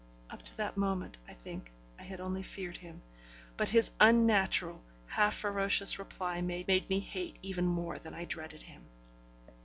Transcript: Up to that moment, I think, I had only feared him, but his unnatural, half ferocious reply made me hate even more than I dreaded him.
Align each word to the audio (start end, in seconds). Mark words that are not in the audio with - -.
Up 0.31 0.41
to 0.41 0.57
that 0.57 0.77
moment, 0.77 1.19
I 1.27 1.35
think, 1.35 1.71
I 1.99 2.03
had 2.03 2.19
only 2.19 2.41
feared 2.41 2.77
him, 2.77 3.03
but 3.55 3.69
his 3.69 3.91
unnatural, 3.99 4.81
half 5.05 5.35
ferocious 5.35 5.99
reply 5.99 6.41
made 6.41 6.89
me 6.89 6.99
hate 6.99 7.37
even 7.43 7.67
more 7.67 7.99
than 7.99 8.15
I 8.15 8.25
dreaded 8.25 8.63
him. 8.63 8.81